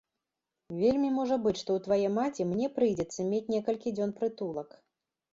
[0.83, 4.69] Вельмі можа быць, што ў твае маці мне прыйдзецца мець некалькі дзён прытулак.